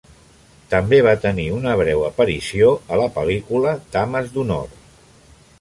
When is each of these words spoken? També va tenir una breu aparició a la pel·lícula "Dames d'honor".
També 0.71 0.99
va 1.07 1.13
tenir 1.25 1.45
una 1.57 1.75
breu 1.83 2.01
aparició 2.07 2.73
a 2.97 3.01
la 3.03 3.09
pel·lícula 3.19 3.77
"Dames 3.99 4.35
d'honor". 4.39 4.77